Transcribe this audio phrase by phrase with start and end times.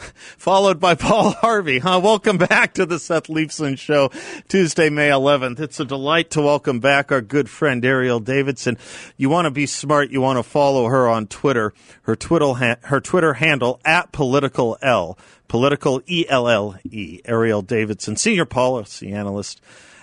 [0.38, 1.78] followed by Paul Harvey.
[1.78, 2.00] Huh?
[2.02, 4.10] Welcome back to the Seth Leibsohn Show,
[4.48, 5.60] Tuesday, May 11th.
[5.60, 8.78] It's a delight to welcome back our good friend Erielle Davidson.
[9.16, 10.10] You want to be smart.
[10.10, 11.72] You want to follow her on Twitter.
[12.02, 15.18] Her Twitter, ha- her Twitter handle at political L,
[15.48, 17.20] political E L L E.
[17.24, 19.60] Erielle Davidson, senior policy analyst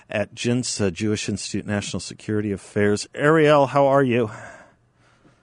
[0.09, 3.08] at JINS, uh, Jewish Institute National Security Affairs.
[3.14, 4.32] Erielle, how are you?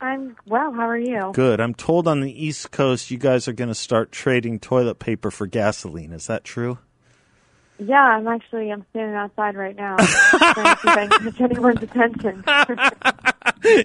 [0.05, 0.71] I'm well.
[0.71, 1.31] How are you?
[1.33, 1.61] Good.
[1.61, 5.30] I'm told on the East Coast you guys are going to start trading toilet paper
[5.30, 6.13] for gasoline.
[6.13, 6.79] Is that true?
[7.79, 11.41] Yeah, I'm actually I'm standing outside right now trying to see if I can catch
[11.41, 12.45] anyone's attention.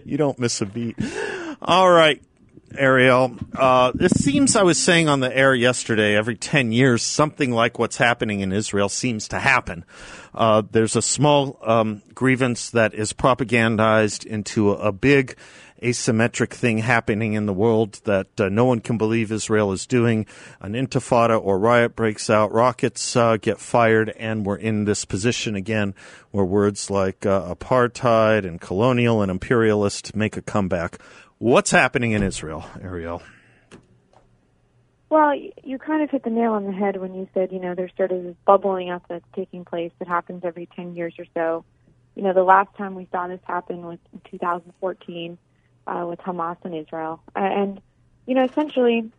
[0.06, 0.98] you don't miss a beat.
[1.61, 2.22] All right,
[2.73, 3.42] Erielle.
[3.56, 6.17] Uh, it seems I was saying on the air yesterday.
[6.17, 9.86] Every ten years, something like what's happening in Israel seems to happen.
[10.36, 15.36] Uh, there's a small um, grievance that is propagandized into a, a big
[15.81, 20.25] asymmetric thing happening in the world that uh, no one can believe Israel is doing.
[20.59, 25.55] An intifada or riot breaks out, rockets uh, get fired, and we're in this position
[25.55, 25.94] again
[26.31, 30.99] where words like uh, apartheid and colonial and imperialist make a comeback.
[31.38, 33.21] What's happening in Israel, Erielle?
[35.09, 35.33] Well,
[35.64, 37.91] you kind of hit the nail on the head when you said, you know, there's
[37.97, 41.66] sort of this bubbling up that's taking place that happens every 10 years or so.
[42.16, 45.38] You know, the last time we saw this happen was in 2014
[45.88, 47.22] uh, with Hamas and Israel.
[47.35, 47.81] And,
[48.25, 49.11] you know, essentially,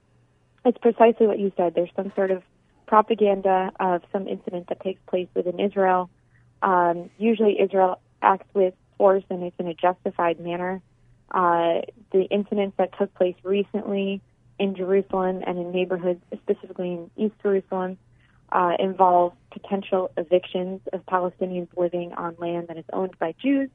[0.65, 1.75] it's precisely what you said.
[1.75, 2.43] There's some sort of
[2.87, 6.11] propaganda of some incident that takes place within Israel.
[6.63, 10.83] Um, usually, Israel acts with force and it's in a justified manner.
[11.31, 11.81] Uh,
[12.13, 14.21] the incidents that took place recently
[14.59, 17.97] in Jerusalem and in neighborhoods, specifically in East Jerusalem,
[18.53, 23.71] uh, involve potential evictions of Palestinians living on land that is owned by Jews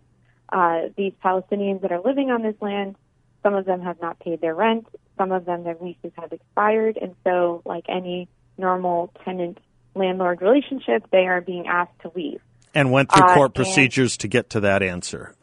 [0.49, 2.95] uh, these Palestinians that are living on this land,
[3.43, 6.97] some of them have not paid their rent, some of them their leases have expired,
[7.01, 9.59] and so, like any normal tenant
[9.95, 12.41] landlord relationship, they are being asked to leave.
[12.73, 15.33] And went through uh, court uh, procedures to get to that answer.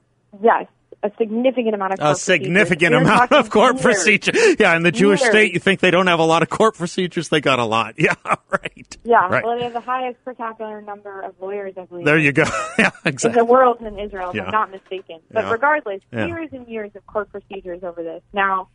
[0.42, 0.66] Yes,
[1.02, 4.32] a significant amount of a significant amount of court procedure.
[4.58, 5.30] Yeah, in the Jewish years.
[5.30, 7.28] state, you think they don't have a lot of court procedures?
[7.28, 7.94] They got a lot.
[8.02, 8.96] Yeah, right.
[9.04, 9.44] Yeah, right.
[9.44, 12.04] well, they have the highest per capita number of lawyers, I believe.
[12.04, 12.42] There you go.
[12.78, 13.38] yeah, exactly.
[13.40, 14.44] In the world in Israel, if yeah.
[14.46, 15.20] I'm not mistaken.
[15.30, 15.52] But yeah.
[15.52, 16.26] regardless, yeah.
[16.26, 18.22] years and years of court procedures over this.
[18.32, 18.68] Now,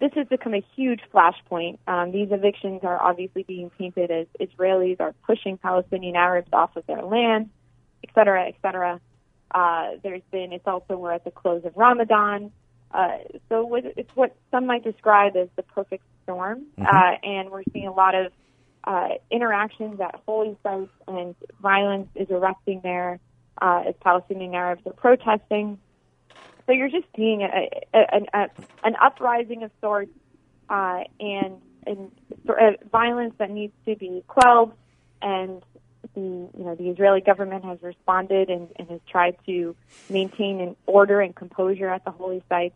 [0.00, 1.78] this has become a huge flashpoint.
[1.86, 6.84] Um, these evictions are obviously being painted as Israelis are pushing Palestinian Arabs off of
[6.86, 7.50] their land,
[8.02, 9.00] et cetera, et cetera.
[9.52, 12.50] Uh, there's been, it's also, we're at the close of Ramadan.
[12.90, 13.18] Uh,
[13.48, 16.66] so it's what some might describe as the perfect storm.
[16.78, 16.82] Mm-hmm.
[16.84, 18.32] Uh, and we're seeing a lot of
[18.84, 23.20] uh, interactions at holy sites, and violence is erupting there
[23.60, 25.78] uh, as Palestinian Arabs are protesting.
[26.66, 28.48] So you're just seeing a, a, a,
[28.84, 30.12] an uprising of sorts
[30.68, 32.10] uh, and, and
[32.48, 32.52] uh,
[32.90, 34.72] violence that needs to be quelled
[35.20, 35.62] and
[36.14, 39.74] the you know the Israeli government has responded and, and has tried to
[40.08, 42.74] maintain an order and composure at the holy sites,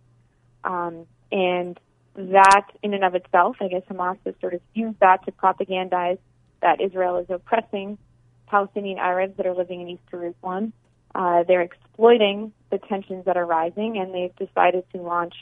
[0.64, 1.78] um, and
[2.14, 6.18] that in and of itself, I guess Hamas has sort of used that to propagandize
[6.62, 7.98] that Israel is oppressing
[8.46, 10.72] Palestinian Arabs that are living in East Jerusalem.
[11.14, 15.34] Uh, they're exploiting the tensions that are rising, and they've decided to launch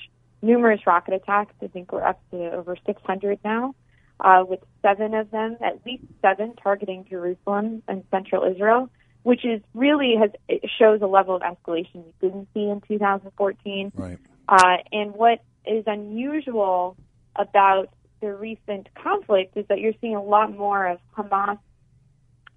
[0.42, 1.54] numerous rocket attacks.
[1.62, 3.74] I think we're up to over 600 now
[4.20, 8.90] uh, with seven of them, at least seven, targeting Jerusalem and central Israel,
[9.22, 10.30] which is really has
[10.78, 13.92] shows a level of escalation we didn't see in 2014.
[13.94, 14.18] Right.
[14.48, 16.96] Uh, and what is unusual
[17.36, 17.88] about
[18.20, 21.58] the recent conflict is that you're seeing a lot more of Hamas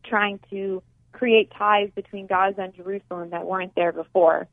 [0.04, 0.82] trying to
[1.12, 4.48] create ties between Gaza and Jerusalem that weren't there before.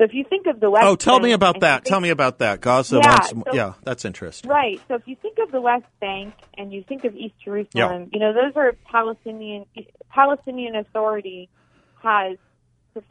[0.00, 1.84] So if you think of the West, oh, tell Bank, me about that.
[1.84, 2.62] Tell me about that.
[2.62, 4.48] Gaza yeah, wants, so, yeah, that's interesting.
[4.48, 4.80] Right.
[4.88, 8.06] So if you think of the West Bank and you think of East Jerusalem, yeah.
[8.10, 9.66] you know those are Palestinian.
[10.08, 11.50] Palestinian Authority
[12.02, 12.38] has,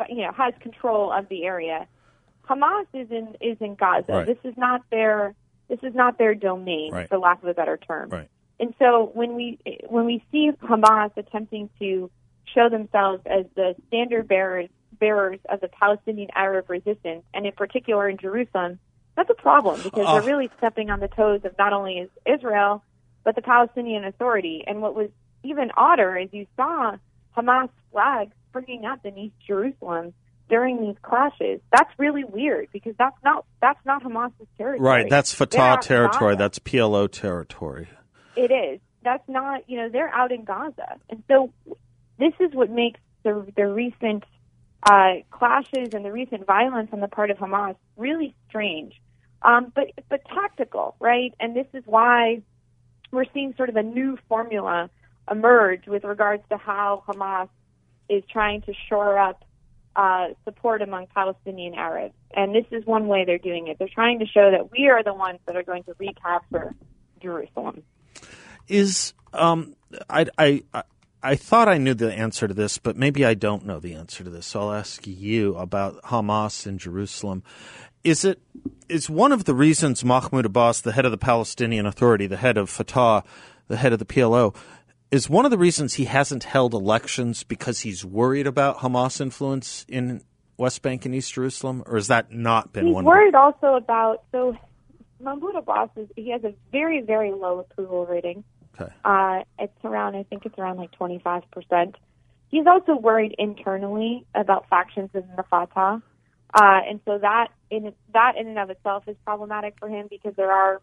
[0.09, 1.87] you know, has control of the area.
[2.49, 4.11] Hamas is in is in Gaza.
[4.11, 4.25] Right.
[4.25, 5.35] This is not their
[5.67, 7.07] this is not their domain, right.
[7.07, 8.09] for lack of a better term.
[8.09, 8.29] Right.
[8.59, 12.09] And so when we when we see Hamas attempting to
[12.51, 18.09] show themselves as the standard bearers bearers of the Palestinian Arab resistance, and in particular
[18.09, 18.79] in Jerusalem,
[19.15, 22.83] that's a problem because uh, they're really stepping on the toes of not only Israel
[23.23, 24.63] but the Palestinian Authority.
[24.65, 25.09] And what was
[25.43, 26.95] even odder is you saw
[27.37, 30.13] Hamas flags springing up in East Jerusalem
[30.49, 31.61] during these clashes.
[31.71, 34.79] That's really weird because that's not that's not Hamas's territory.
[34.79, 36.35] Right, that's Fatah territory.
[36.35, 37.87] That's PLO territory.
[38.35, 38.79] It is.
[39.03, 39.69] That's not.
[39.69, 41.53] You know, they're out in Gaza, and so
[42.17, 44.23] this is what makes the the recent
[44.83, 48.93] uh, clashes and the recent violence on the part of Hamas really strange,
[49.41, 51.33] um, but but tactical, right?
[51.39, 52.41] And this is why
[53.11, 54.89] we're seeing sort of a new formula
[55.29, 57.49] emerge with regards to how Hamas
[58.07, 59.43] is trying to shore up
[59.95, 62.13] uh, support among Palestinian Arabs.
[62.33, 63.77] And this is one way they're doing it.
[63.79, 66.73] They're trying to show that we are the ones that are going to recapture
[67.21, 67.83] Jerusalem.
[68.67, 69.75] Is um,
[70.09, 70.83] I, I, I
[71.35, 74.29] thought I knew the answer to this, but maybe I don't know the answer to
[74.29, 74.47] this.
[74.47, 77.43] So I'll ask you about Hamas in Jerusalem.
[78.03, 78.41] Is it
[78.87, 82.57] is one of the reasons Mahmoud Abbas, the head of the Palestinian Authority, the head
[82.57, 83.23] of Fatah,
[83.67, 84.55] the head of the PLO,
[85.11, 89.85] is one of the reasons he hasn't held elections because he's worried about Hamas influence
[89.89, 90.23] in
[90.57, 93.03] West Bank and East Jerusalem, or has that not been he's one?
[93.03, 94.57] He's worried also about so
[95.19, 98.43] Mahmoud Abbas is he has a very very low approval rating.
[98.79, 98.91] Okay.
[99.03, 101.95] Uh, it's around I think it's around like twenty five percent.
[102.49, 106.01] He's also worried internally about factions in the Fatah,
[106.53, 110.33] uh, and so that in that in and of itself is problematic for him because
[110.35, 110.81] there are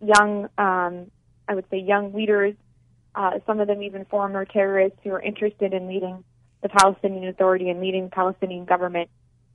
[0.00, 1.10] young, um,
[1.48, 2.54] I would say, young leaders
[3.14, 6.24] uh, some of them even former terrorists who are interested in leading
[6.62, 9.08] the Palestinian Authority and leading the Palestinian government.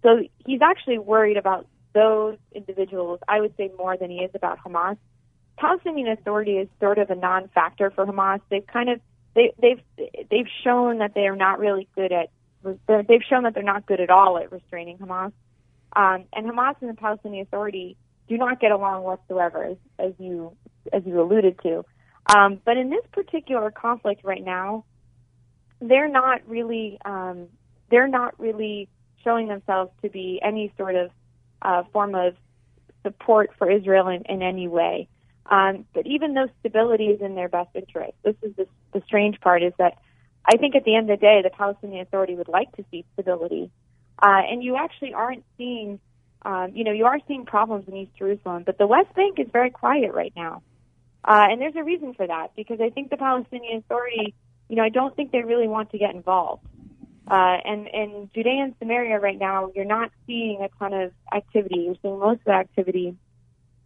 [0.03, 4.59] So he's actually worried about those individuals, I would say, more than he is about
[4.59, 4.97] Hamas.
[5.59, 8.39] Palestinian Authority is sort of a non-factor for Hamas.
[8.49, 9.01] They've kind of
[9.35, 9.81] they, they've
[10.29, 12.29] they've shown that they are not really good at
[12.63, 15.33] they've shown that they're not good at all at restraining Hamas.
[15.95, 17.97] Um, and Hamas and the Palestinian Authority
[18.27, 20.55] do not get along whatsoever, as, as you
[20.93, 21.83] as you alluded to.
[22.33, 24.85] Um, but in this particular conflict right now,
[25.81, 27.47] they're not really um,
[27.89, 28.87] they're not really
[29.23, 31.11] showing themselves to be any sort of
[31.61, 32.35] uh, form of
[33.03, 35.07] support for Israel in, in any way.
[35.49, 39.39] Um, but even though stability is in their best interest, this is the, the strange
[39.41, 39.97] part is that
[40.45, 43.03] I think at the end of the day, the Palestinian Authority would like to see
[43.13, 43.71] stability,
[44.21, 45.99] uh, and you actually aren't seeing.
[46.41, 49.47] Um, you know, you are seeing problems in East Jerusalem, but the West Bank is
[49.51, 50.61] very quiet right now.
[51.25, 54.33] Uh, and there's a reason for that because I think the Palestinian Authority,
[54.69, 56.65] you know, I don't think they really want to get involved.
[57.29, 61.81] Uh, and in Judea and Samaria right now, you're not seeing a ton of activity.
[61.81, 63.17] You're seeing most of the activity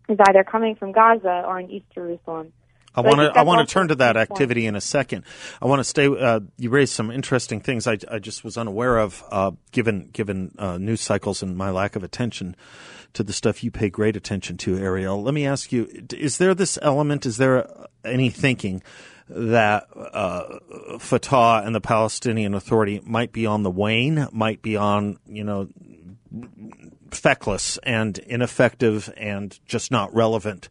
[0.10, 2.54] is either coming from Gaza or in East Jerusalem.
[2.96, 5.24] I want to I want to turn to that activity in a second.
[5.62, 6.06] I want to stay.
[6.06, 10.54] Uh, you raised some interesting things I, I just was unaware of, uh, given given
[10.60, 12.56] uh, news cycles and my lack of attention
[13.14, 15.24] to the stuff you pay great attention to, Erielle.
[15.24, 17.26] Let me ask you: Is there this element?
[17.26, 17.68] Is there
[18.06, 18.84] any thinking
[19.30, 20.60] that uh,
[21.00, 25.68] Fatah and the Palestinian Authority might be on the wane, might be on you know
[27.14, 30.70] feckless and ineffective and just not relevant?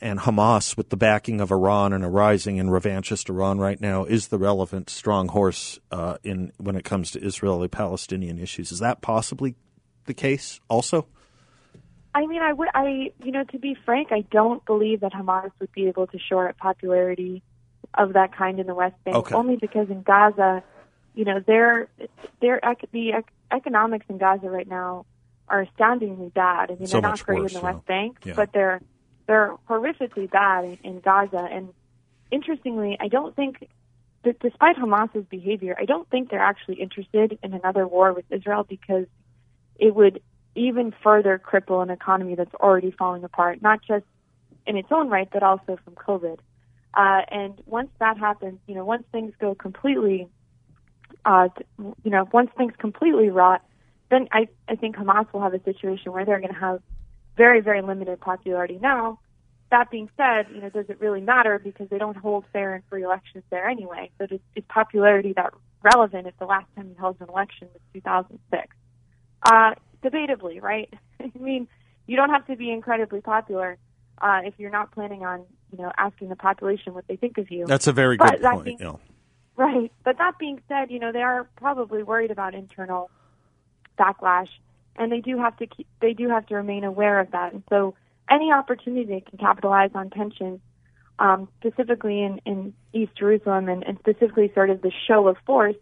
[0.00, 4.04] and Hamas, with the backing of Iran and a rising and revanchist Iran right now,
[4.04, 8.70] is the relevant strong horse uh, in when it comes to Israeli-Palestinian issues.
[8.72, 9.56] Is that possibly
[10.06, 10.60] the case?
[10.68, 11.06] Also,
[12.14, 15.50] I mean, I would, I you know, to be frank, I don't believe that Hamas
[15.60, 17.42] would be able to shore up popularity
[17.94, 19.16] of that kind in the West Bank.
[19.16, 19.34] Okay.
[19.34, 20.62] Only because in Gaza,
[21.14, 21.88] you know, their
[22.40, 22.60] their
[22.92, 25.06] the economics in Gaza right now
[25.48, 26.70] are astoundingly bad.
[26.70, 28.34] I mean, so they're not great worse, in the West Bank, yeah.
[28.34, 28.80] but they're
[29.26, 31.46] they're horrifically bad in, in Gaza.
[31.50, 31.72] And
[32.30, 33.68] interestingly, I don't think,
[34.22, 39.06] despite Hamas's behavior, I don't think they're actually interested in another war with Israel because
[39.78, 40.20] it would
[40.54, 44.04] even further cripple an economy that's already falling apart, not just
[44.66, 46.38] in its own right, but also from COVID.
[46.94, 50.28] Uh, and once that happens, you know, once things go completely,
[51.24, 53.62] uh, you know, once things completely rot,
[54.10, 56.80] then I, I think Hamas will have a situation where they're going to have
[57.36, 59.20] very, very limited popularity now.
[59.70, 62.82] That being said, you know, does it really matter because they don't hold fair and
[62.88, 64.10] free elections there anyway?
[64.18, 67.82] So is, is popularity that relevant if the last time you held an election was
[67.92, 68.74] 2006?
[69.42, 70.92] Uh, debatably, right?
[71.20, 71.68] I mean,
[72.06, 73.76] you don't have to be incredibly popular
[74.20, 77.50] uh, if you're not planning on, you know, asking the population what they think of
[77.50, 77.66] you.
[77.66, 78.64] That's a very good point.
[78.64, 78.96] Being, yeah.
[79.56, 83.10] Right, but that being said, you know, they are probably worried about internal
[83.98, 84.48] backlash
[84.98, 87.52] and they do have to keep, they do have to remain aware of that.
[87.52, 87.94] And so,
[88.30, 90.60] any opportunity they can capitalize on tensions,
[91.18, 95.76] um, specifically in, in East Jerusalem, and, and specifically sort of the show of force,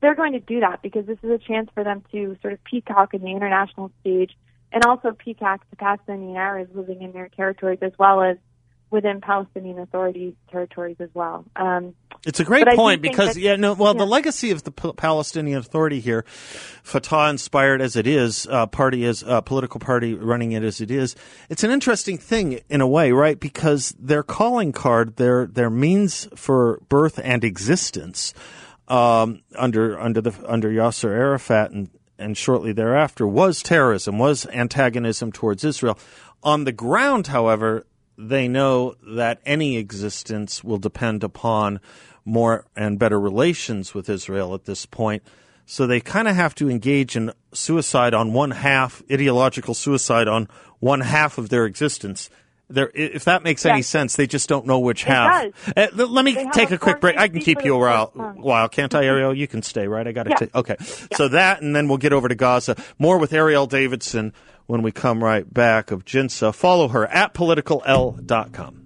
[0.00, 2.64] they're going to do that because this is a chance for them to sort of
[2.64, 4.32] peacock in the international stage,
[4.72, 8.36] and also PCAC to Palestinian Arabs living in their territories as well as
[8.92, 11.44] within Palestinian Authority territories as well.
[11.56, 11.94] Um,
[12.24, 13.98] it's a great point because that, yeah, no, well, yeah.
[13.98, 16.24] the legacy of the P- Palestinian Authority here,
[16.84, 20.90] Fatah inspired as it is, uh, party as uh, political party running it as it
[20.90, 21.16] is,
[21.48, 23.40] it's an interesting thing in a way, right?
[23.40, 28.34] Because their calling card, their their means for birth and existence,
[28.86, 35.32] um, under under the under Yasser Arafat and and shortly thereafter was terrorism, was antagonism
[35.32, 35.98] towards Israel.
[36.44, 37.84] On the ground, however,
[38.16, 41.80] they know that any existence will depend upon
[42.24, 45.22] more and better relations with Israel at this point.
[45.64, 50.48] So they kind of have to engage in suicide on one half, ideological suicide on
[50.80, 52.30] one half of their existence.
[52.68, 53.72] There, if that makes yes.
[53.72, 55.76] any sense, they just don't know which it half.
[55.76, 57.18] Uh, let me take a, quick break.
[57.18, 59.36] I can keep you a while, while, can't I, Erielle?
[59.36, 60.06] You can stay, right?
[60.06, 60.30] I got to.
[60.30, 60.60] Yeah.
[60.60, 60.76] okay.
[60.78, 60.86] Yeah.
[61.16, 62.76] So that, and then we'll get over to Gaza.
[62.98, 64.32] More with Erielle Davidson
[64.66, 66.54] when we come right back of Jinsa.
[66.54, 68.82] Follow her at politicall.com.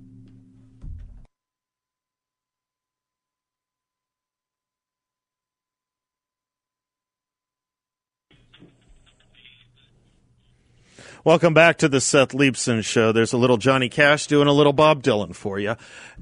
[11.26, 13.10] Welcome back to the Seth Leibsohn Show.
[13.10, 15.74] There's a little Johnny Cash doing a little Bob Dylan for you,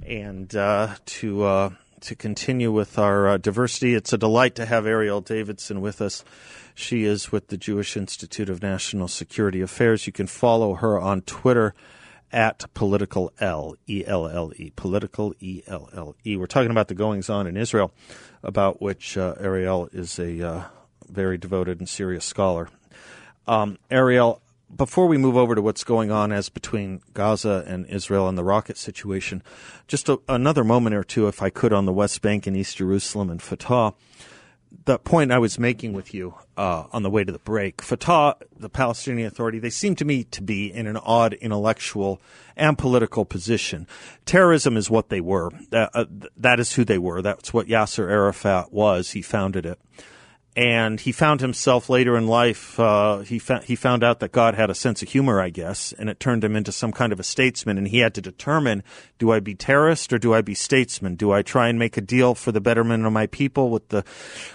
[0.07, 1.71] and uh, to uh,
[2.05, 6.25] to continue with our uh, diversity, it's a delight to have Erielle Davidson with us.
[6.75, 10.07] She is with the Jewish Institute of National Security Affairs.
[10.07, 11.75] You can follow her on Twitter
[12.31, 16.37] at political L E L L E political E L L E.
[16.37, 17.93] We're talking about the goings on in Israel,
[18.43, 20.65] about which uh, Erielle is a uh,
[21.09, 22.69] very devoted and serious scholar.
[23.47, 24.41] Um, Erielle,
[24.77, 28.45] before we move over to what's going on as between Gaza and Israel and the
[28.45, 29.43] rocket situation,
[29.87, 32.77] just a, another moment or two, if I could, on the West Bank and East
[32.79, 33.95] Jerusalem and Fatah.
[34.87, 38.37] The point I was making with you uh, on the way to the break, Fatah,
[38.59, 42.21] the Palestinian Authority, they seem to me to be in an odd intellectual
[42.57, 43.87] and political position.
[44.27, 45.51] Terrorism is what they were.
[45.73, 46.05] uh,
[46.37, 47.23] that is who they were.
[47.23, 49.13] That's what Yasser Arafat was.
[49.13, 49.79] He founded it
[50.57, 52.79] and he found himself later in life.
[52.79, 55.93] Uh, he fa- he found out that God had a sense of humor, I guess,
[55.93, 57.77] and it turned him into some kind of a statesman.
[57.77, 58.85] And he had to determine:
[59.19, 61.17] Do I be terrorist or do I be statesman?
[61.17, 64.05] Do I try and make a deal for the betterment of my people with the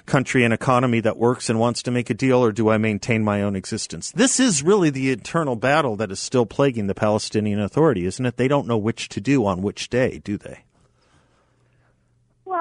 [0.05, 3.23] country and economy that works and wants to make a deal, or do I maintain
[3.23, 4.11] my own existence?
[4.11, 8.37] This is really the internal battle that is still plaguing the Palestinian Authority, isn't it?
[8.37, 10.63] They don't know which to do on which day, do they?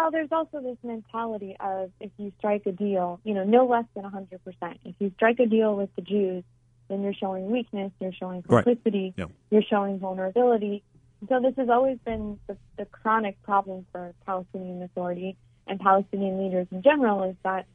[0.08, 3.84] Well, there's also this mentality of if you strike a deal, you know, no less
[3.94, 4.38] than 100%.
[4.86, 6.44] If you strike a deal with the Jews,
[6.88, 9.28] then you're showing weakness, you're showing complicity, right.
[9.28, 9.34] yeah.
[9.50, 10.82] you're showing vulnerability.
[11.28, 15.36] So this has always been the, the chronic problem for Palestinian Authority
[15.66, 17.66] and Palestinian leaders in general is that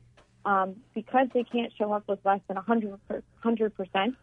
[0.43, 4.15] um, because they can't show up with less than 100 percent,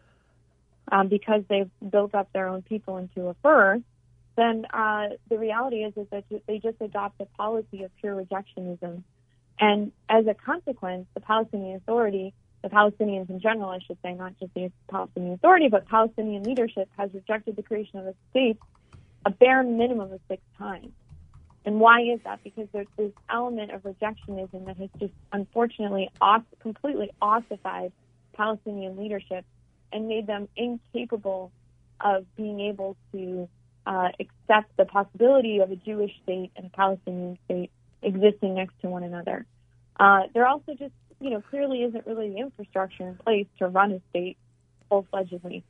[0.91, 3.81] um, because they've built up their own people into a fur,
[4.35, 9.03] then uh, the reality is is that they just adopt a policy of pure rejectionism,
[9.59, 12.33] and as a consequence, the Palestinian Authority,
[12.63, 16.89] the Palestinians in general, I should say, not just the Palestinian Authority, but Palestinian leadership
[16.97, 18.57] has rejected the creation of a state
[19.25, 20.91] a bare minimum of six times.
[21.63, 22.43] And why is that?
[22.43, 27.91] Because there's this element of rejectionism that has just unfortunately off, completely ossified
[28.33, 29.45] Palestinian leadership
[29.93, 31.51] and made them incapable
[31.99, 33.47] of being able to
[33.85, 37.71] uh, accept the possibility of a Jewish state and a Palestinian state
[38.01, 39.45] existing next to one another.
[39.99, 43.91] Uh, there also just, you know, clearly isn't really the infrastructure in place to run
[43.91, 44.37] a state
[44.89, 45.63] full fledgedly.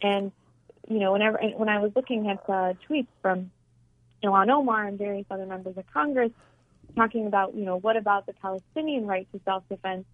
[0.00, 0.32] And,
[0.88, 3.50] you know, whenever when I was looking at uh, tweets from
[4.22, 6.32] Ilhan Omar and various other members of Congress
[6.96, 10.04] talking about, you know, what about the Palestinian right to self defense?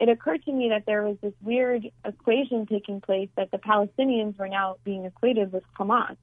[0.00, 4.36] It occurred to me that there was this weird equation taking place that the Palestinians
[4.38, 6.16] were now being equated with Hamas.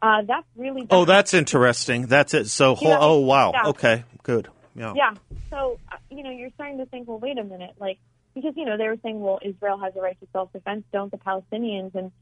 [0.00, 2.06] Uh, that's really oh, that's interesting.
[2.06, 2.46] That's it.
[2.48, 3.70] So, whole, know, oh wow, yeah.
[3.70, 5.14] okay, good, yeah, yeah.
[5.50, 7.98] So, uh, you know, you're starting to think, well, wait a minute, like
[8.34, 11.18] because you know they were saying, well, Israel has a right to self-defense, don't the
[11.18, 11.94] Palestinians?
[11.94, 12.12] And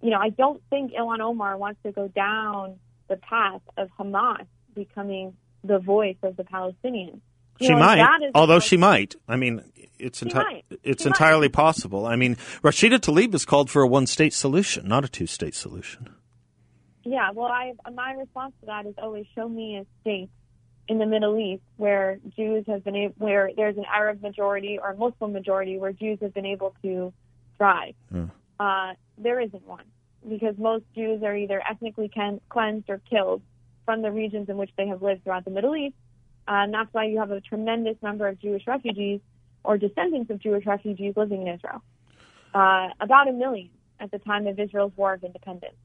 [0.00, 2.78] you know, I don't think Ilhan Omar wants to go down
[3.08, 7.20] the path of Hamas becoming the voice of the Palestinians.
[7.58, 9.16] You she know, might, although she might.
[9.26, 9.62] I mean,
[9.98, 11.54] it's enti- it's she entirely might.
[11.54, 12.06] possible.
[12.06, 16.10] I mean, Rashida Tlaib has called for a one-state solution, not a two-state solution.
[17.06, 20.28] Yeah, well, I my response to that is always show me a state
[20.88, 24.92] in the Middle East where Jews have been able, where there's an Arab majority or
[24.94, 27.12] Muslim majority where Jews have been able to
[27.56, 27.94] thrive.
[28.12, 28.32] Mm.
[28.58, 29.84] Uh, there isn't one
[30.28, 32.10] because most Jews are either ethnically
[32.48, 33.40] cleansed or killed
[33.84, 35.94] from the regions in which they have lived throughout the Middle East.
[36.48, 39.20] Uh, and that's why you have a tremendous number of Jewish refugees
[39.62, 41.82] or descendants of Jewish refugees living in Israel.
[42.52, 43.70] Uh, about a million
[44.00, 45.76] at the time of Israel's War of Independence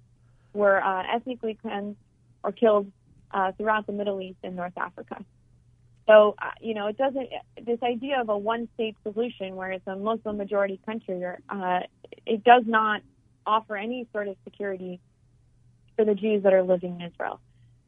[0.53, 1.97] were uh, ethnically cleansed
[2.43, 2.91] or killed
[3.31, 5.23] uh, throughout the Middle East and North Africa.
[6.07, 7.29] So, uh, you know, it doesn't,
[7.63, 11.79] this idea of a one state solution where it's a Muslim majority country, uh,
[12.25, 13.01] it does not
[13.45, 14.99] offer any sort of security
[15.95, 17.39] for the Jews that are living in Israel.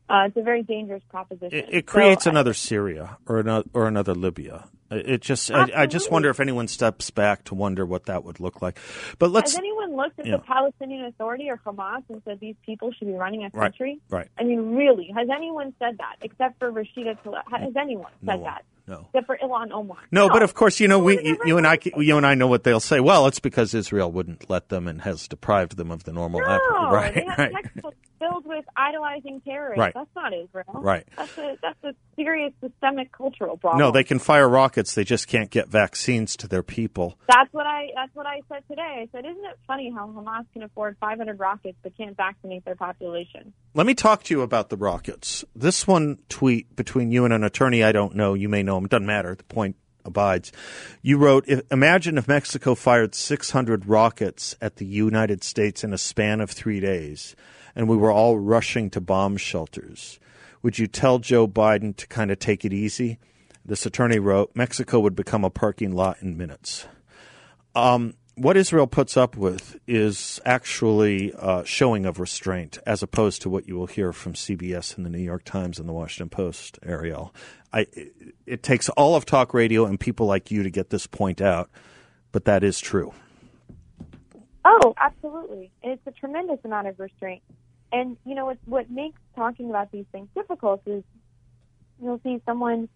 [0.10, 1.58] Uh, it's a very dangerous proposition.
[1.58, 4.66] It, it creates so, another Syria or another, or another Libya.
[4.96, 8.40] It just, I, I, just wonder if anyone steps back to wonder what that would
[8.40, 8.80] look like.
[9.20, 9.52] But let's.
[9.52, 13.14] Has anyone looked at the Palestinian Authority or Hamas and said these people should be
[13.14, 14.00] running a country?
[14.10, 14.20] Right.
[14.20, 14.30] right.
[14.38, 17.44] I mean, really, has anyone said that except for Rashida Tlaib?
[17.52, 18.44] Has anyone said no.
[18.44, 18.66] that?
[18.86, 19.08] No.
[19.14, 19.98] Except for Ilhan Omar.
[20.12, 22.36] No, no, but of course, you know, we, you, you, and I, you and I
[22.36, 23.00] know what they'll say.
[23.00, 26.42] Well, it's because Israel wouldn't let them and has deprived them of the normal.
[26.42, 26.48] No,
[26.92, 27.54] right, right.
[28.24, 29.80] Filled with idolizing terrorists.
[29.80, 29.94] Right.
[29.94, 30.82] That's not Israel.
[30.82, 31.08] Right.
[31.18, 33.80] That's a that's a serious systemic cultural problem.
[33.80, 34.96] No, they can fire rockets.
[34.96, 37.18] They just can't get vaccines to their people.
[37.28, 38.82] That's what I that's what I said today.
[38.82, 42.76] I said, isn't it funny how Hamas can afford 500 rockets but can't vaccinate their
[42.76, 43.54] population?
[43.74, 45.44] Let me talk to you about the rockets.
[45.56, 48.34] This one tweet between you and an attorney I don't know.
[48.34, 48.86] You may know him.
[48.86, 49.36] It doesn't matter.
[49.36, 49.76] The point
[50.06, 50.52] abides.
[51.02, 56.42] You wrote, Imagine if Mexico fired 600 rockets at the United States in a span
[56.42, 57.36] of three days,
[57.76, 60.20] and we were all rushing to bomb shelters.
[60.62, 63.20] Would you tell Joe Biden to kind of take it easy?
[63.66, 66.86] This attorney wrote, Mexico would become a parking lot in minutes.
[67.76, 73.50] Um, what Israel puts up with is actually uh, showing of restraint, as opposed to
[73.50, 76.80] what you will hear from CBS and the New York Times and the Washington Post,
[76.82, 77.32] Erielle.
[77.72, 77.88] I,
[78.46, 81.70] it takes all of talk radio and people like you to get this point out,
[82.32, 83.14] but that is true.
[84.66, 85.72] Oh, absolutely.
[85.84, 87.44] and It's a tremendous amount of restraint.
[87.92, 91.04] And, you know, what, what makes talking about these things difficult is
[92.02, 92.90] you'll see someone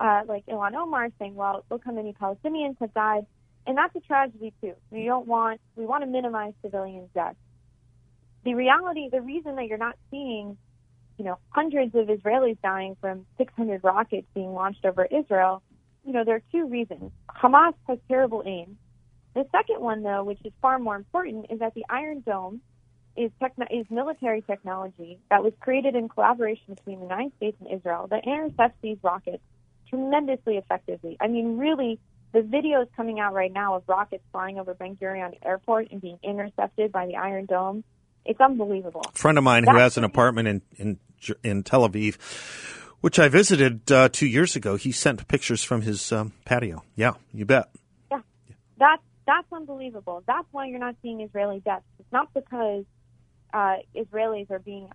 [0.00, 3.26] uh, like Ilhan Omar saying, well, look how many Palestinians have died
[3.66, 4.74] and that's a tragedy too.
[4.90, 7.36] We don't want we want to minimize civilian deaths.
[8.44, 10.56] The reality, the reason that you're not seeing,
[11.18, 15.62] you know, hundreds of Israelis dying from 600 rockets being launched over Israel,
[16.04, 17.12] you know, there are two reasons.
[17.28, 18.78] Hamas has terrible aim.
[19.34, 22.62] The second one, though, which is far more important, is that the Iron Dome
[23.16, 27.70] is, techno- is military technology that was created in collaboration between the United States and
[27.70, 29.42] Israel that intercepts these rockets
[29.88, 31.16] tremendously effectively.
[31.20, 32.00] I mean, really
[32.32, 36.00] the video is coming out right now of rockets flying over Ben Gurion Airport and
[36.00, 37.84] being intercepted by the Iron Dome,
[38.24, 39.02] it's unbelievable.
[39.06, 40.98] A friend of mine That's who has an apartment in, in,
[41.42, 42.18] in Tel Aviv,
[43.00, 46.84] which I visited uh, two years ago, he sent pictures from his um, patio.
[46.94, 47.70] Yeah, you bet.
[48.10, 48.20] Yeah,
[48.78, 50.22] that's that's unbelievable.
[50.26, 51.84] That's why you're not seeing Israeli deaths.
[51.98, 52.84] It's not because
[53.54, 54.88] uh, Israelis are being,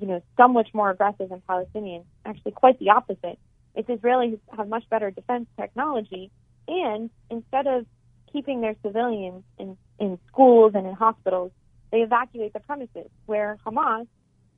[0.00, 2.04] you know, so much more aggressive than Palestinians.
[2.24, 3.38] Actually, quite the opposite.
[3.74, 6.30] It's Israelis have much better defense technology
[6.68, 7.86] and instead of
[8.32, 11.52] keeping their civilians in, in schools and in hospitals,
[11.90, 14.06] they evacuate the premises where Hamas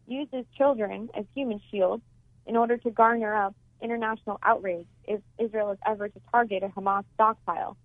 [0.06, 2.02] uses children as human shields
[2.46, 7.04] in order to garner up international outrage if Israel is ever to target a Hamas
[7.14, 7.76] stockpile.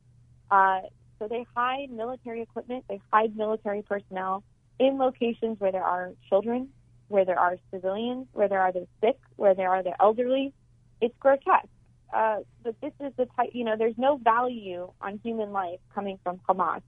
[0.51, 0.81] Uh,
[1.17, 4.43] so they hide military equipment, they hide military personnel
[4.79, 6.69] in locations where there are children,
[7.09, 10.53] where there are civilians, where there are the sick, where there are the elderly.
[11.01, 11.67] It's grotesque.
[12.13, 16.17] Uh, but this is the type, you know, there's no value on human life coming
[16.23, 16.81] from Hamas.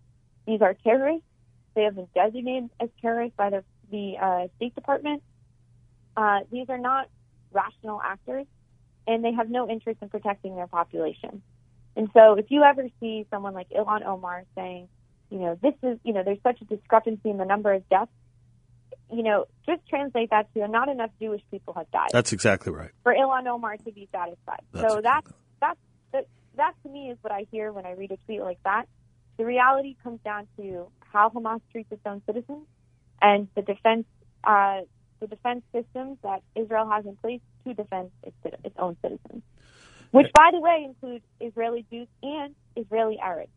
[0.47, 1.25] These are terrorists.
[1.75, 5.21] They have been designated as terrorists by the, the uh, State Department.
[6.17, 7.07] Uh, these are not
[7.51, 8.45] rational actors,
[9.07, 11.41] and they have no interest in protecting their population.
[11.95, 14.87] And so, if you ever see someone like Ilhan Omar saying,
[15.29, 18.11] you know, this is, you know, there's such a discrepancy in the number of deaths
[19.11, 22.09] you know, just translate that to not enough Jewish people have died.
[22.11, 22.91] That's exactly right.
[23.03, 24.61] For Ilhan Omar to be satisfied.
[24.71, 25.27] That's so that's
[25.59, 25.79] that's
[26.13, 28.87] that, that to me is what I hear when I read a tweet like that.
[29.37, 32.65] The reality comes down to how Hamas treats its own citizens
[33.21, 34.05] and the defense
[34.43, 34.81] uh,
[35.19, 39.43] the defense systems that Israel has in place to defend its, its own citizens,
[40.09, 43.51] which, by the way, includes Israeli Jews and Israeli Arabs.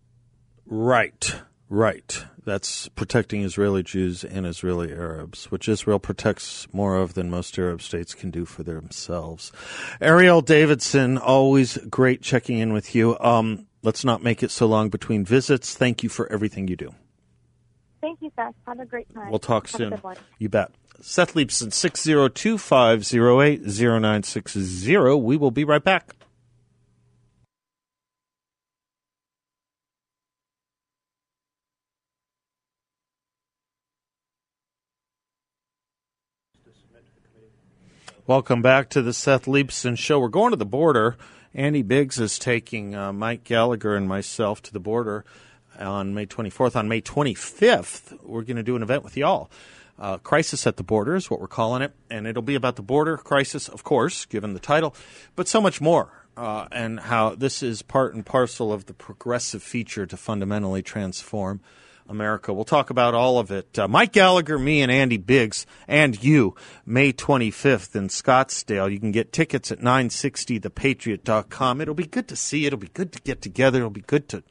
[0.67, 1.35] Right.
[1.69, 2.25] Right.
[2.45, 7.81] That's protecting Israeli Jews and Israeli Arabs, which Israel protects more of than most Arab
[7.81, 9.51] states can do for themselves.
[10.01, 13.19] Erielle Davidson, always great checking in with you.
[13.19, 15.75] Um, let's not make it so long between visits.
[15.75, 16.95] Thank you for everything you do.
[18.03, 18.55] Thank you, Seth.
[18.67, 19.31] Have a great time.
[19.31, 19.99] We'll talk Have soon.
[20.39, 20.71] You bet.
[21.01, 24.97] Seth Leibsohn, 602 508 0960.
[25.17, 26.15] We will be right back.
[38.27, 40.19] Welcome back to the Seth Leibsohn Show.
[40.19, 41.19] We're going to the border.
[41.53, 45.27] Andy Biggs is taking uh, Mike Gallagher and myself to the border.
[45.79, 46.75] on May 24th.
[46.75, 49.51] On May 25th, we're going to do an event with y'all.
[49.99, 52.83] Uh, crisis at the border is what we're calling it, and it'll be about the
[52.83, 54.97] border crisis, of course, given the title,
[55.37, 59.63] but so much more, uh, and how this is part and parcel of the progressive
[59.63, 61.61] feature to fundamentally transform
[62.09, 62.53] America.
[62.53, 63.79] We'll talk about all of it.
[63.79, 68.93] Uh, Mike Gallagher, me, and Andy Biggs, and you, May 25th in Scottsdale.
[68.93, 71.81] You can get tickets at 960thepatriot.com.
[71.81, 72.67] It'll be good to see you.
[72.69, 73.79] It'll be good to get together.
[73.79, 74.43] It'll be good to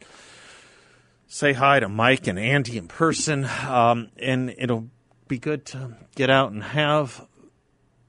[1.28, 3.46] say hi to Mike and Andy in person.
[3.46, 4.90] Um, and it'll
[5.28, 7.26] be good to get out and have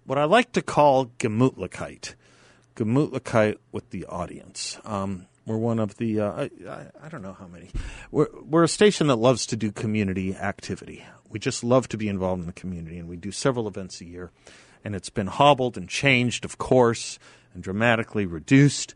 [0.06, 2.14] what I like to call Gemütlichkeit.
[2.76, 4.78] Gemütlichkeit with the audience.
[4.84, 7.70] Um, we're one of the uh, I, I, don't know how many.
[8.10, 11.04] We're we're a station that loves to do community activity.
[11.28, 14.04] We just love to be involved in the community, and we do several events a
[14.04, 14.30] year.
[14.84, 17.18] And it's been hobbled and changed, of course,
[17.54, 18.94] and dramatically reduced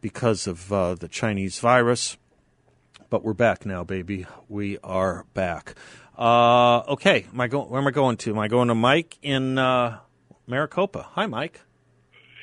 [0.00, 2.16] because of uh, the Chinese virus.
[3.08, 4.26] But we're back now, baby.
[4.48, 5.74] We are back.
[6.18, 8.30] Uh, okay, am I go- where am I going to?
[8.30, 9.98] Am I going to Mike in uh,
[10.46, 11.06] Maricopa?
[11.12, 11.60] Hi, Mike.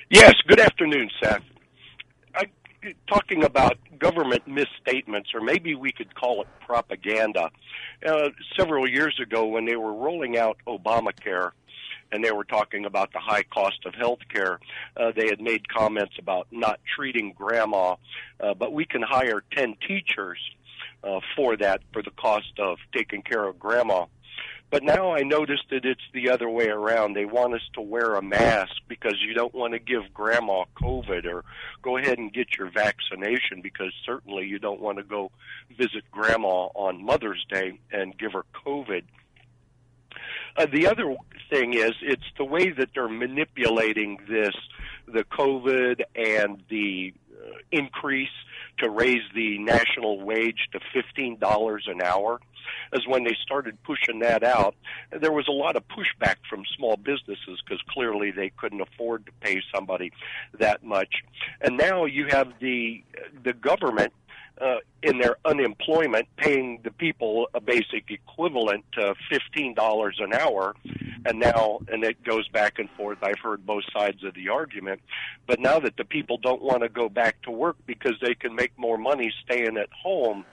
[0.09, 0.33] Yes.
[0.47, 1.43] Good afternoon, Seth
[3.07, 7.49] talking about government misstatements, or maybe we could call it propaganda.
[8.05, 11.51] Uh, several years ago, when they were rolling out Obamacare,
[12.11, 14.59] and they were talking about the high cost of health care.
[14.95, 17.95] Uh, they had made comments about not treating grandma,
[18.39, 20.39] uh, but we can hire 10 teachers
[21.03, 24.05] uh, for that, for the cost of taking care of grandma.
[24.69, 27.13] But now I notice that it's the other way around.
[27.13, 31.25] They want us to wear a mask because you don't want to give grandma COVID
[31.25, 31.45] or
[31.81, 35.31] go ahead and get your vaccination because certainly you don't want to go
[35.77, 39.03] visit grandma on Mother's Day and give her COVID.
[40.57, 41.15] Uh, the other
[41.49, 44.55] thing is it's the way that they're manipulating this,
[45.05, 48.29] the COVID and the uh, increase
[48.79, 52.41] to raise the national wage to $15 an hour
[52.93, 54.75] is when they started pushing that out.
[55.11, 59.31] There was a lot of pushback from small businesses because clearly they couldn't afford to
[59.41, 60.11] pay somebody
[60.59, 61.23] that much.
[61.61, 63.03] And now you have the
[63.43, 64.13] the government
[64.59, 70.75] uh, in their unemployment paying the people a basic equivalent to fifteen dollars an hour
[71.25, 74.99] and now and it goes back and forth i've heard both sides of the argument
[75.45, 78.55] but now that the people don't want to go back to work because they can
[78.55, 80.43] make more money staying at home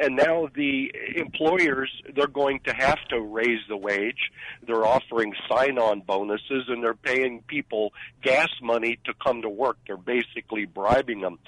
[0.00, 4.30] and now the employers they're going to have to raise the wage.
[4.66, 7.92] They're offering sign on bonuses and they're paying people
[8.22, 9.78] gas money to come to work.
[9.86, 11.38] They're basically bribing them.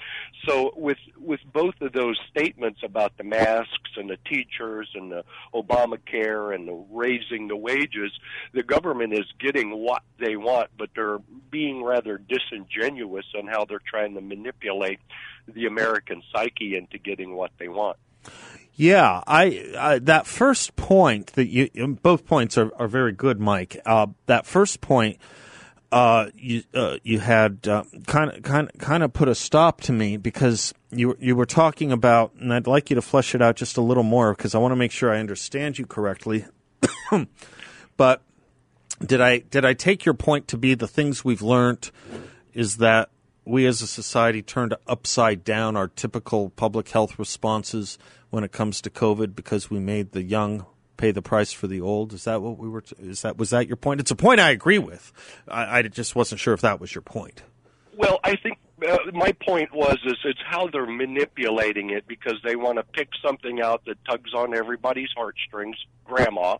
[0.47, 5.23] So with with both of those statements about the masks and the teachers and the
[5.53, 8.11] obamacare and the raising the wages
[8.53, 11.19] the government is getting what they want but they're
[11.49, 14.99] being rather disingenuous on how they're trying to manipulate
[15.47, 17.97] the american psyche into getting what they want
[18.73, 21.69] yeah, I, I, that first point that you
[22.01, 23.79] both points are, are very good, Mike.
[23.85, 25.19] Uh, that first point
[25.91, 27.59] uh, you uh, you had
[28.07, 31.91] kind of kind kind of put a stop to me because you you were talking
[31.91, 34.57] about, and I'd like you to flesh it out just a little more because I
[34.57, 36.45] want to make sure I understand you correctly.
[37.97, 38.21] but
[39.05, 41.91] did I did I take your point to be the things we've learned
[42.53, 43.09] is that
[43.45, 47.97] we as a society turned upside down our typical public health responses
[48.29, 50.65] when it comes to COVID because we made the young
[50.97, 52.13] pay the price for the old.
[52.13, 52.83] Is that what we were?
[52.99, 53.99] Is that was that your point?
[53.99, 55.11] It's a point I agree with.
[55.47, 57.41] I, I just wasn't sure if that was your point.
[57.97, 62.55] Well, I think uh, my point was is it's how they're manipulating it because they
[62.55, 66.57] want to pick something out that tugs on everybody's heartstrings, grandma,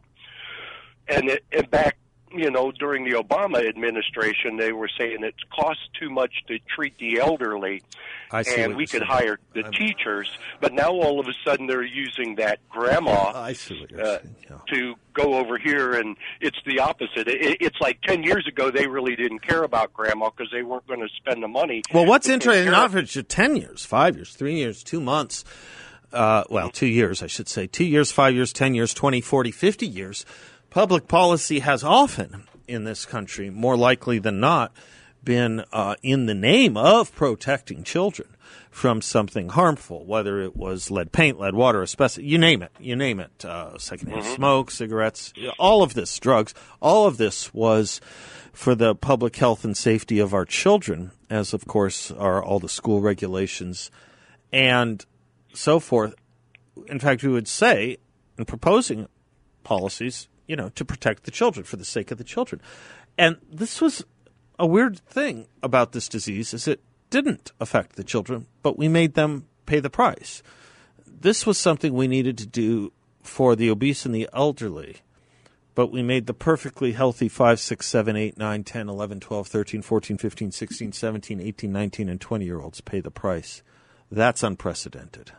[1.08, 1.98] and it, and back
[2.34, 6.98] you know, during the Obama administration, they were saying it costs too much to treat
[6.98, 7.84] the elderly,
[8.32, 9.04] and we could saying.
[9.06, 9.72] hire the I'm...
[9.72, 10.30] teachers.
[10.60, 14.20] But now all of a sudden they're using that grandma I see what you're uh.
[14.50, 14.58] Yeah.
[14.74, 17.28] to go over here, and it's the opposite.
[17.28, 20.88] It, it's like ten years ago they really didn't care about grandma because they weren't
[20.88, 21.82] going to spend the money.
[21.94, 25.44] Well, what's interesting, not for ten years, five years, three years, two months.
[26.14, 27.68] Uh, well, two years, I should say.
[27.68, 30.26] Two years, five years, ten years, twenty, forty, fifty years
[30.72, 34.72] public policy has often in this country, more likely than not,
[35.24, 38.30] been uh, in the name of protecting children
[38.72, 42.96] from something harmful, whether it was lead paint, lead water, asbestos, you name it, you
[42.96, 44.36] name it, uh, secondhand mm-hmm.
[44.36, 48.00] smoke, cigarettes, all of this, drugs, all of this was
[48.54, 52.70] for the public health and safety of our children, as of course are all the
[52.70, 53.92] school regulations
[54.52, 55.06] and
[55.54, 56.16] so forth.
[56.88, 57.98] In fact, we would say
[58.38, 59.08] in proposing
[59.64, 62.62] policies, you know, to protect the children for the sake of the children.
[63.18, 64.04] And this was
[64.60, 69.14] a weird thing about this disease is it didn't affect the children, but we made
[69.14, 70.44] them pay the price.
[71.08, 72.92] this was something we needed to do
[73.24, 74.98] for the obese and the elderly,
[75.74, 79.82] but we made the perfectly healthy 5, 6, 7, 8, 9, 10, 11, 12, 13,
[79.82, 83.64] 14, 15, 16, 17, 18, 19, and 20 year olds pay the price.
[84.12, 85.32] That's unprecedented.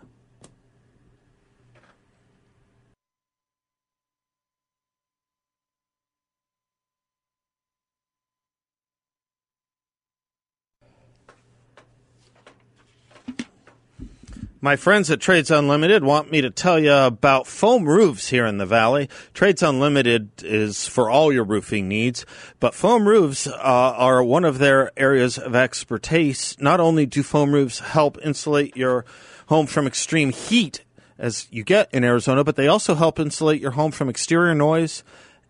[14.64, 18.58] My friends at Trades Unlimited want me to tell you about foam roofs here in
[18.58, 19.08] the valley.
[19.34, 22.24] Trades Unlimited is for all your roofing needs,
[22.60, 26.54] but foam roofs uh, are one of their areas of expertise.
[26.60, 29.04] Not only do foam roofs help insulate your
[29.48, 30.84] home from extreme heat
[31.18, 35.02] as you get in Arizona, but they also help insulate your home from exterior noise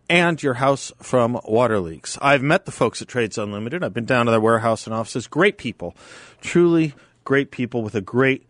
[0.09, 2.17] and your house from water leaks.
[2.19, 3.83] I've met the folks at Trades Unlimited.
[3.83, 5.27] I've been down to their warehouse and offices.
[5.27, 5.95] Great people.
[6.41, 8.47] Truly great people with a great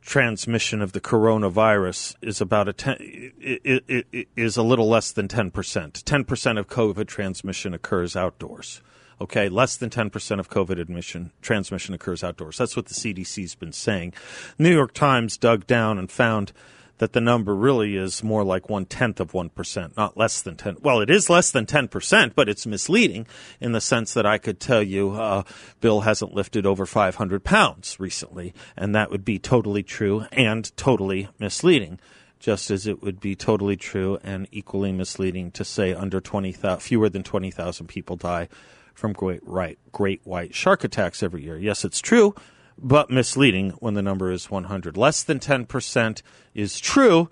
[0.08, 5.12] transmission of the coronavirus is about a ten, it, it, it is a little less
[5.12, 5.52] than 10%.
[5.52, 8.80] 10% of COVID transmission occurs outdoors.
[9.20, 12.56] Okay, less than 10% of COVID admission transmission occurs outdoors.
[12.56, 14.14] That's what the CDC's been saying.
[14.58, 16.52] New York Times dug down and found
[16.98, 20.78] that the number really is more like one tenth of 1%, not less than 10.
[20.82, 23.26] Well, it is less than 10%, but it's misleading
[23.60, 25.44] in the sense that I could tell you uh,
[25.80, 31.28] Bill hasn't lifted over 500 pounds recently, and that would be totally true and totally
[31.38, 31.98] misleading.
[32.40, 37.08] Just as it would be totally true and equally misleading to say under 20,000, fewer
[37.08, 38.48] than 20,000 people die
[38.94, 41.58] from great, right, great white shark attacks every year.
[41.58, 42.36] Yes, it's true
[42.78, 44.96] but misleading when the number is 100.
[44.96, 46.22] Less than 10%
[46.54, 47.28] is true,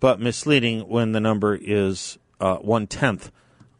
[0.00, 3.30] but misleading when the number is uh, one tenth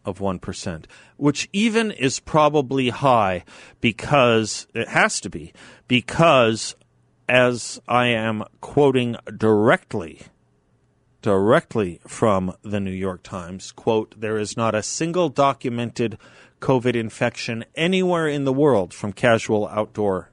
[0.05, 0.85] of 1%,
[1.17, 3.45] which even is probably high
[3.81, 5.53] because it has to be,
[5.89, 6.75] because
[7.29, 10.23] as I am quoting directly,
[11.23, 16.19] directly from the New York Times, quote, there is not a single documented
[16.61, 20.31] COVID infection anywhere in the world from casual outdoor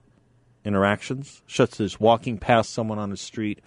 [0.63, 3.59] interactions, such as walking past someone on the street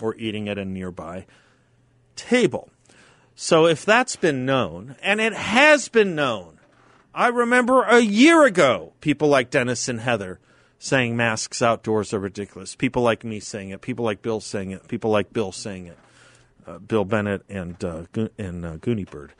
[0.00, 1.26] or eating at a nearby
[2.14, 2.70] table.
[3.34, 6.58] So if that's been known, and it has been known,
[7.14, 10.40] I remember a year ago people like Dennis and Heather
[10.78, 12.74] saying masks outdoors are ridiculous.
[12.74, 13.80] People like me saying it.
[13.80, 14.88] People like Bill saying it.
[14.88, 15.98] People like Bill saying it.
[16.66, 18.04] Uh, Bill Bennett and uh,
[18.38, 19.32] and uh, Gooney Bird.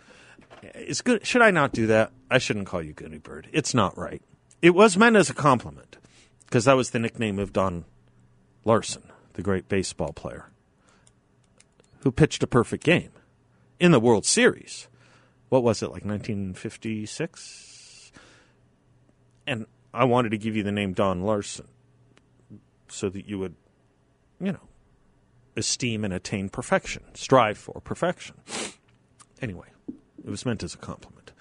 [0.75, 1.27] Is good.
[1.27, 2.13] Should I not do that?
[2.31, 3.49] I shouldn't call you Gooney Bird.
[3.53, 4.23] It's not right.
[4.63, 5.97] It was meant as a compliment
[6.47, 7.85] because that was the nickname of Don
[8.65, 9.03] Larsen,
[9.35, 10.51] the great baseball player,
[12.01, 13.11] who pitched a perfect game
[13.79, 14.89] in the World Series.
[15.49, 18.13] What was it, like 1956?
[19.47, 21.69] And I wanted to give you the name Don Larsen
[22.89, 23.55] so that you would,
[24.41, 24.69] you know,
[25.57, 28.37] esteem and attain perfection, strive for perfection.
[29.41, 29.69] Anyway,
[30.25, 31.33] it was meant as a compliment.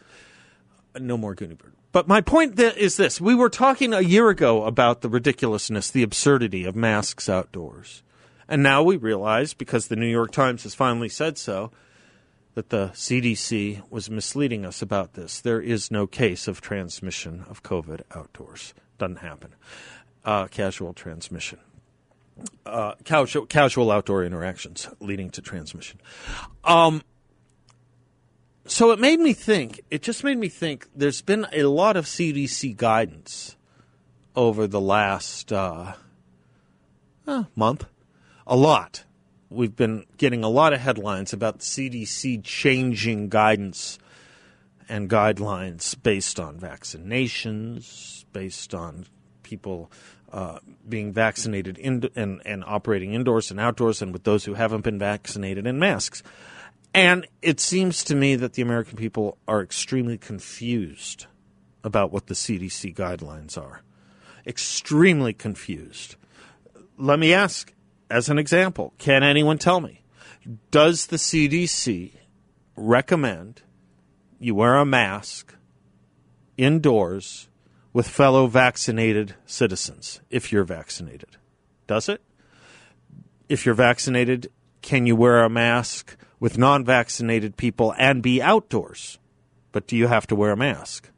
[1.00, 1.74] No more Gooney Bird.
[1.96, 5.90] But my point th- is this: we were talking a year ago about the ridiculousness,
[5.90, 8.04] the absurdity of masks outdoors,
[8.50, 11.72] and now we realize, because the New York Times has finally said so,
[12.54, 15.40] that the CDC was misleading us about this.
[15.40, 18.74] There is no case of transmission of COVID outdoors.
[18.98, 19.56] Doesn't happen.
[20.26, 21.60] Uh, casual transmission.
[22.66, 26.02] Uh, casual, casual outdoor interactions leading to transmission.
[26.66, 27.04] Um,
[28.68, 32.06] so it made me think, it just made me think there's been a lot of
[32.06, 33.56] CDC guidance
[34.36, 35.94] over the last uh,
[37.28, 37.86] uh, month.
[38.48, 39.04] A lot.
[39.50, 44.00] We've been getting a lot of headlines about the CDC changing guidance
[44.90, 49.06] and guidelines based on vaccinations, based on
[49.44, 49.92] people
[50.32, 54.82] uh, being vaccinated in, and, and operating indoors and outdoors, and with those who haven't
[54.82, 56.24] been vaccinated in masks.
[56.96, 61.26] And it seems to me that the American people are extremely confused
[61.84, 63.82] about what the CDC guidelines are.
[64.48, 66.16] Extremely confused.
[66.98, 67.74] Let me ask,
[68.10, 70.04] as an example, can anyone tell me,
[70.72, 72.14] does the CDC
[72.78, 73.64] recommend
[74.40, 75.54] you wear a mask
[76.56, 77.50] indoors
[77.92, 81.36] with fellow vaccinated citizens if you're vaccinated?
[81.88, 82.22] Does it?
[83.50, 84.50] If you're vaccinated,
[84.82, 89.18] can you wear a mask with non vaccinated people and be outdoors?
[89.72, 91.10] But do you have to wear a mask?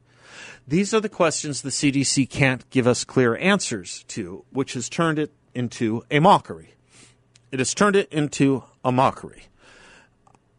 [0.68, 5.18] These are the questions the CDC can't give us clear answers to, which has turned
[5.18, 6.74] it into a mockery.
[7.52, 9.44] It has turned it into a mockery.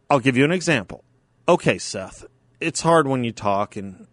[0.09, 1.05] I'll give you an example.
[1.47, 2.25] Okay, Seth,
[2.61, 4.07] it's hard when you talk and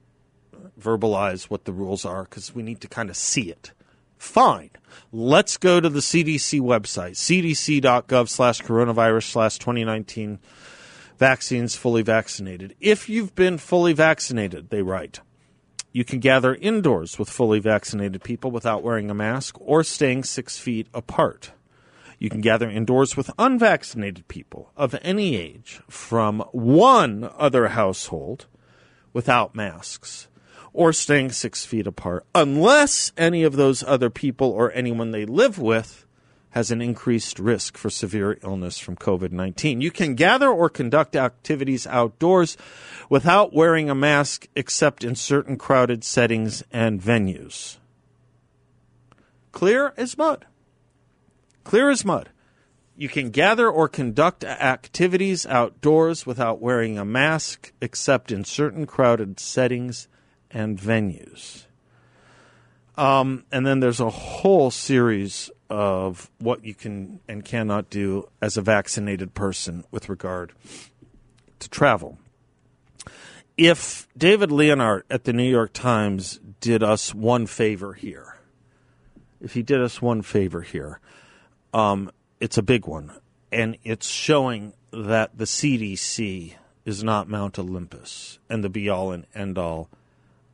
[0.79, 3.71] verbalize what the rules are because we need to kind of see it.
[4.17, 4.71] Fine.
[5.11, 10.39] Let's go to the CDC website, cdc.gov slash coronavirus slash 2019
[11.17, 12.75] vaccines fully vaccinated.
[12.79, 15.21] If you've been fully vaccinated, they write,
[15.91, 20.57] you can gather indoors with fully vaccinated people without wearing a mask or staying six
[20.57, 21.51] feet apart.
[22.19, 28.47] You can gather indoors with unvaccinated people of any age from one other household
[29.13, 30.27] without masks
[30.75, 35.57] or staying six feet apart, unless any of those other people or anyone they live
[35.57, 36.05] with
[36.49, 39.81] has an increased risk for severe illness from COVID 19.
[39.81, 42.55] You can gather or conduct activities outdoors
[43.09, 47.77] without wearing a mask except in certain crowded settings and venues.
[49.51, 50.45] Clear as mud.
[51.63, 52.29] Clear as mud.
[52.97, 59.39] You can gather or conduct activities outdoors without wearing a mask except in certain crowded
[59.39, 60.07] settings
[60.55, 61.65] and venues.
[62.97, 68.55] Um, and then there's a whole series of what you can and cannot do as
[68.55, 70.53] a vaccinated person with regard
[71.59, 72.17] to travel.
[73.57, 78.37] If David Leonhardt at the New York Times did us one favor here,
[79.41, 81.01] if he did us one favor here,
[81.73, 83.11] um, it's a big one,
[83.51, 86.53] and it's showing that the CDC
[86.85, 89.89] is not Mount Olympus and the be all and end all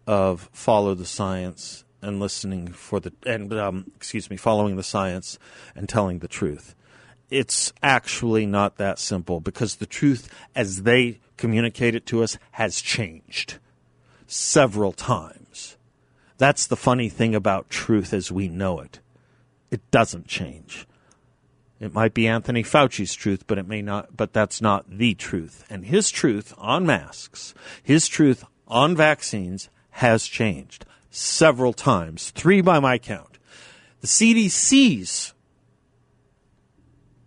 [0.08, 5.38] of follow the science and listening for the and um, excuse me, following the science
[5.76, 6.76] and telling the truth.
[7.30, 12.82] It's actually not that simple because the truth, as they communicate it to us, has
[12.82, 13.58] changed
[14.28, 15.78] several times.
[16.38, 19.00] That's the funny thing about truth as we know it.
[19.70, 20.88] It doesn't change.
[21.80, 25.66] It might be Anthony Fauci's truth, but it may not, but that's not the truth.
[25.70, 32.80] And his truth on masks, his truth on vaccines has changed several times, three by
[32.80, 33.38] my count.
[33.99, 35.34] The CDC's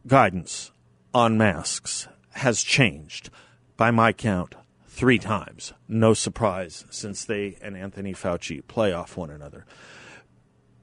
[0.06, 0.72] guidance
[1.12, 3.30] on masks has changed,
[3.76, 4.54] by my count,
[4.88, 5.72] three times.
[5.88, 9.66] No surprise, since they and Anthony Fauci play off one another.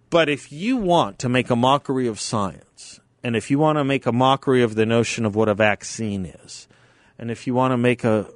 [0.09, 3.83] But if you want to make a mockery of science, and if you want to
[3.83, 6.67] make a mockery of the notion of what a vaccine is,
[7.17, 8.27] and if you want to make a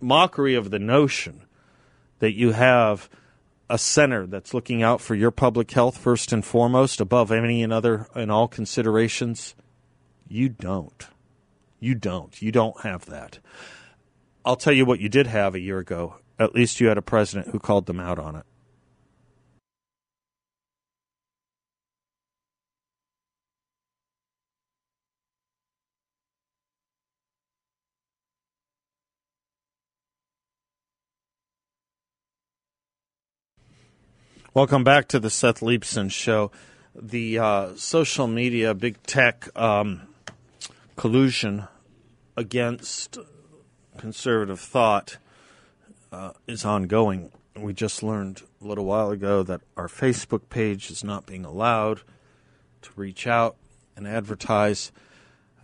[0.00, 1.43] mockery of the notion
[2.24, 3.10] that you have
[3.68, 7.70] a center that's looking out for your public health first and foremost above any and
[7.70, 9.54] other and all considerations
[10.26, 11.06] you don't.
[11.80, 12.40] You don't.
[12.40, 13.40] You don't have that.
[14.42, 16.14] I'll tell you what you did have a year ago.
[16.38, 18.46] At least you had a president who called them out on it
[34.54, 36.52] Welcome back to the Seth Leibsohn Show.
[36.94, 40.02] The uh, social media, big tech um,
[40.94, 41.64] collusion
[42.36, 43.18] against
[43.98, 45.16] conservative thought
[46.12, 47.32] uh, is ongoing.
[47.56, 52.02] We just learned a little while ago that our Facebook page is not being allowed
[52.82, 53.56] to reach out
[53.96, 54.92] and advertise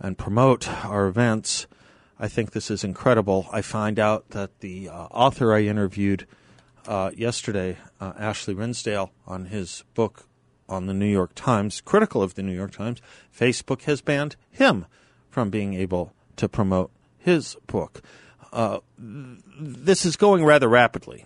[0.01, 1.65] and promote our events.
[2.19, 3.47] I think this is incredible.
[3.53, 6.27] I find out that the uh, author I interviewed
[6.87, 10.27] uh, yesterday, uh, Ashley Rindsberg, on his book
[10.67, 13.01] on the New York Times, critical of the New York Times,
[13.37, 14.85] Facebook has banned him
[15.29, 18.01] from being able to promote his book.
[18.51, 21.25] Uh, this is going rather rapidly.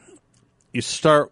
[0.74, 1.32] You start,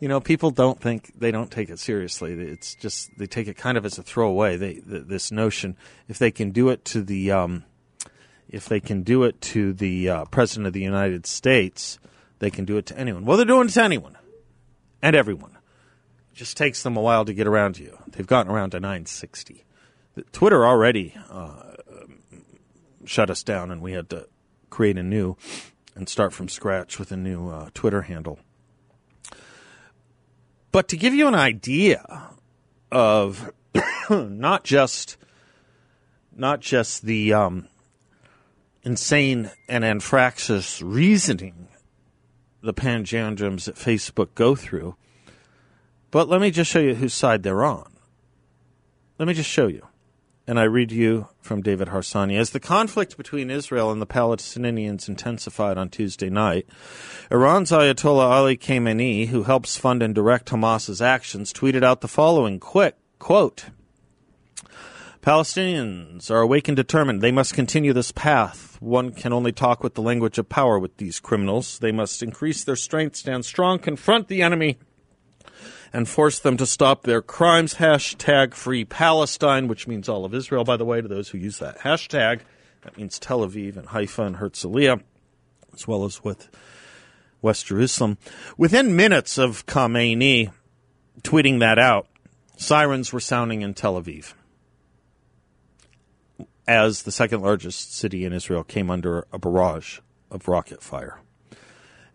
[0.00, 2.32] you know, people don't think they don't take it seriously.
[2.32, 4.56] It's just they take it kind of as a throwaway.
[4.56, 5.76] They this notion
[6.08, 7.64] if they can do it to the um,
[8.48, 11.98] if they can do it to the uh, president of the United States,
[12.42, 13.24] they can do it to anyone.
[13.24, 14.18] Well, they're doing it to anyone
[15.00, 15.52] and everyone.
[16.32, 17.96] It just takes them a while to get around to you.
[18.08, 19.64] They've gotten around to 960.
[20.32, 21.74] Twitter already uh,
[23.04, 24.26] shut us down, and we had to
[24.70, 25.36] create a new
[25.94, 28.40] and start from scratch with a new uh, Twitter handle.
[30.72, 32.32] But to give you an idea
[32.90, 33.52] of
[34.10, 35.16] not just
[36.34, 37.68] not just the um,
[38.82, 41.68] insane and anfraxis reasoning
[42.62, 44.96] the panjandrums that Facebook go through,
[46.10, 47.92] but let me just show you whose side they're on.
[49.18, 49.86] Let me just show you
[50.46, 52.36] and I read you from David Harsanyi.
[52.36, 56.66] As the conflict between Israel and the Palestinians intensified on Tuesday night,
[57.30, 62.58] Iran's Ayatollah Ali Khamenei, who helps fund and direct Hamas's actions, tweeted out the following
[62.58, 63.66] quick quote
[65.22, 67.20] Palestinians are awake and determined.
[67.22, 68.76] They must continue this path.
[68.80, 71.78] One can only talk with the language of power with these criminals.
[71.78, 74.80] They must increase their strength, stand strong, confront the enemy
[75.92, 77.74] and force them to stop their crimes.
[77.74, 81.60] Hashtag free Palestine, which means all of Israel, by the way, to those who use
[81.60, 82.40] that hashtag.
[82.80, 85.02] That means Tel Aviv and Haifa and Herzliya,
[85.72, 86.48] as well as with
[87.40, 88.18] West Jerusalem.
[88.58, 90.50] Within minutes of Khamenei
[91.22, 92.08] tweeting that out,
[92.56, 94.34] sirens were sounding in Tel Aviv
[96.66, 100.00] as the second largest city in Israel came under a barrage
[100.30, 101.20] of rocket fire.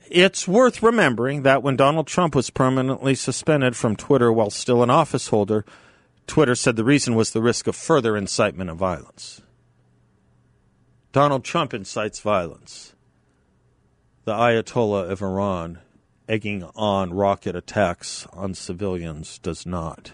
[0.09, 4.89] It's worth remembering that when Donald Trump was permanently suspended from Twitter while still an
[4.89, 5.65] office holder,
[6.27, 9.41] Twitter said the reason was the risk of further incitement of violence.
[11.11, 12.93] Donald Trump incites violence.
[14.25, 15.79] The Ayatollah of Iran
[16.27, 20.11] egging on rocket attacks on civilians does not.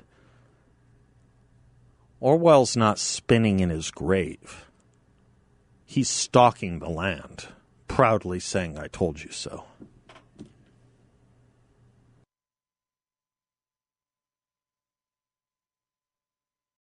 [2.23, 4.69] Orwell's not spinning in his grave.
[5.85, 7.47] He's stalking the land,
[7.89, 9.65] proudly saying, I told you so.